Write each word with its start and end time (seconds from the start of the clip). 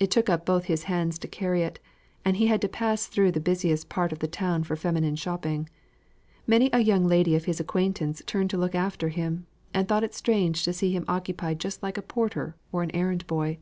It 0.00 0.10
took 0.10 0.28
up 0.28 0.44
both 0.44 0.64
his 0.64 0.82
hands 0.90 1.16
to 1.20 1.28
carry 1.28 1.62
it; 1.62 1.78
and 2.24 2.36
he 2.36 2.48
had 2.48 2.60
to 2.62 2.68
pass 2.68 3.06
through 3.06 3.30
the 3.30 3.38
busiest 3.38 3.88
part 3.88 4.10
of 4.10 4.18
the 4.18 4.26
town 4.26 4.64
for 4.64 4.74
feminine 4.74 5.14
shopping. 5.14 5.68
Many 6.44 6.70
a 6.72 6.80
young 6.80 7.06
lady 7.06 7.36
of 7.36 7.44
his 7.44 7.60
acquaintance 7.60 8.20
turned 8.26 8.50
to 8.50 8.58
look 8.58 8.74
after 8.74 9.10
him, 9.10 9.46
and 9.72 9.86
thought 9.86 10.02
it 10.02 10.12
strange 10.12 10.64
to 10.64 10.72
see 10.72 10.90
him 10.90 11.04
occupied 11.06 11.60
just 11.60 11.84
like 11.84 11.96
a 11.96 12.02
porter 12.02 12.56
or 12.72 12.82
an 12.82 12.90
errand 12.96 13.28
boy. 13.28 13.58